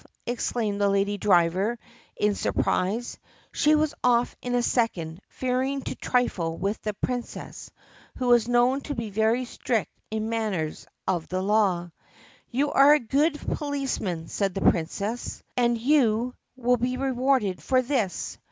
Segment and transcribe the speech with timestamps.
[0.25, 1.77] exclaimed the lady driver
[2.17, 3.19] in sur prise.
[3.51, 7.69] She was off in a second, fearing to trifle with the Prin cess,
[8.17, 11.91] who was known to be very strict in matters of the law.
[12.49, 18.39] "You are a good policeman," said the Princess, "and you will be rewarded for this.